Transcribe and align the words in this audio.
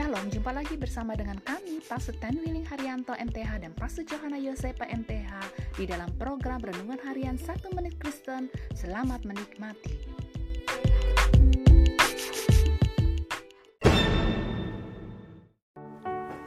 Shalom, 0.00 0.32
jumpa 0.32 0.56
lagi 0.56 0.80
bersama 0.80 1.12
dengan 1.12 1.36
kami, 1.44 1.76
Pastor 1.84 2.16
Ten 2.24 2.40
Willing 2.40 2.64
Haryanto 2.64 3.12
MTH 3.12 3.60
dan 3.60 3.76
Pastor 3.76 4.00
Johanna 4.08 4.40
Yosepa 4.40 4.88
MTH 4.88 5.28
di 5.76 5.84
dalam 5.84 6.08
program 6.16 6.56
Renungan 6.64 6.96
Harian 7.04 7.36
1 7.36 7.76
Menit 7.76 8.00
Kristen. 8.00 8.48
Selamat 8.72 9.28
menikmati. 9.28 10.19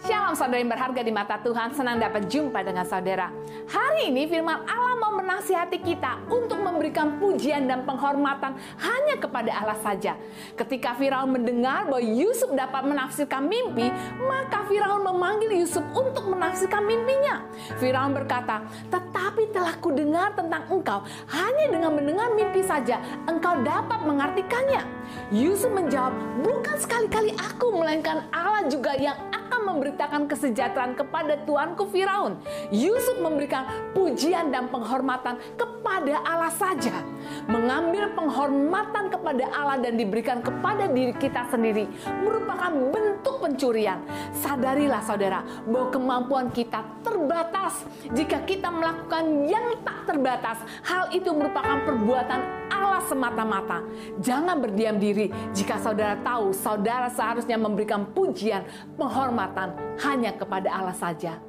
Shalom 0.03 0.35
saudara 0.35 0.59
yang 0.59 0.67
berharga 0.67 0.99
di 0.99 1.15
mata 1.15 1.39
Tuhan, 1.39 1.71
senang 1.71 1.95
dapat 1.95 2.27
jumpa 2.27 2.59
dengan 2.59 2.83
saudara. 2.83 3.31
Hari 3.71 4.11
ini 4.11 4.27
firman 4.27 4.67
Allah 4.67 4.99
mau 4.99 5.15
menasihati 5.15 5.79
kita 5.79 6.27
untuk 6.27 6.59
memberikan 6.59 7.23
pujian 7.23 7.71
dan 7.71 7.87
penghormatan 7.87 8.51
hanya 8.83 9.15
kepada 9.15 9.55
Allah 9.55 9.79
saja. 9.79 10.19
Ketika 10.59 10.99
Firaun 10.99 11.31
mendengar 11.31 11.87
bahwa 11.87 12.03
Yusuf 12.03 12.51
dapat 12.51 12.83
menafsirkan 12.83 13.47
mimpi, 13.47 13.87
maka 14.27 14.67
Firaun 14.67 15.07
memanggil 15.07 15.63
Yusuf 15.63 15.87
untuk 15.95 16.35
menafsirkan 16.35 16.83
mimpinya. 16.83 17.39
Firaun 17.79 18.11
berkata, 18.11 18.59
tetapi 18.91 19.55
telah 19.55 19.79
kudengar 19.79 20.35
tentang 20.35 20.67
engkau, 20.67 20.99
hanya 21.31 21.71
dengan 21.71 21.95
mendengar 21.95 22.27
mimpi 22.35 22.59
saja 22.59 22.99
engkau 23.23 23.55
dapat 23.63 24.03
mengartikannya. 24.03 24.83
Yusuf 25.31 25.71
menjawab, 25.71 26.11
bukan 26.43 26.75
sekali-kali 26.75 27.31
aku, 27.39 27.71
melainkan 27.71 28.27
Allah 28.35 28.67
juga 28.67 28.99
yang 28.99 29.15
memberitakan 29.63 30.27
kesejahteraan 30.27 30.93
kepada 30.99 31.39
tuanku 31.47 31.87
Firaun. 31.89 32.37
Yusuf 32.69 33.17
memberikan 33.19 33.65
pujian 33.95 34.51
dan 34.51 34.69
penghormatan 34.69 35.39
kepada 35.55 36.19
Allah 36.27 36.53
saja. 36.53 37.03
Mengambil 37.47 38.11
penghormatan 38.13 39.09
kepada 39.09 39.47
Allah 39.55 39.79
dan 39.79 39.95
diberikan 39.95 40.43
kepada 40.43 40.87
diri 40.91 41.15
kita 41.15 41.47
sendiri 41.49 41.87
merupakan 42.21 42.71
bentuk 42.91 43.39
pencurian. 43.43 43.99
Sadarilah 44.35 45.03
saudara 45.03 45.43
bahwa 45.67 45.87
kemampuan 45.91 46.47
kita 46.51 46.83
terbatas. 47.03 47.83
Jika 48.11 48.43
kita 48.47 48.71
melakukan 48.71 49.47
yang 49.47 49.79
tak 49.83 50.07
terbatas, 50.07 50.59
hal 50.87 51.11
itu 51.11 51.31
merupakan 51.31 51.83
perbuatan 51.83 52.62
Allah 52.83 53.03
semata-mata. 53.07 53.79
Jangan 54.19 54.59
berdiam 54.59 54.99
diri 54.99 55.31
jika 55.55 55.79
saudara 55.79 56.19
tahu 56.19 56.51
saudara 56.51 57.07
seharusnya 57.07 57.55
memberikan 57.55 58.11
pujian, 58.11 58.67
penghormatan 58.99 59.73
hanya 60.03 60.35
kepada 60.35 60.67
Allah 60.67 60.93
saja. 60.93 61.39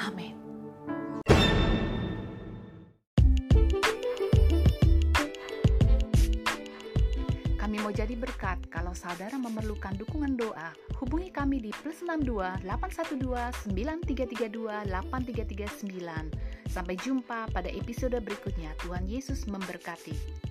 Amin. 0.00 0.40
Kami 7.60 7.86
mau 7.86 7.94
jadi 7.94 8.18
berkat. 8.18 8.66
Kalau 8.66 8.90
saudara 8.98 9.38
memerlukan 9.38 9.94
dukungan 9.94 10.34
doa, 10.34 10.74
hubungi 10.98 11.30
kami 11.30 11.62
di 11.62 11.70
plus 11.70 12.02
62 12.02 12.66
812 12.66 13.70
9332 13.70 14.90
8339. 14.90 16.66
Sampai 16.66 16.98
jumpa 16.98 17.46
pada 17.54 17.70
episode 17.70 18.18
berikutnya. 18.18 18.74
Tuhan 18.82 19.06
Yesus 19.06 19.46
memberkati. 19.46 20.49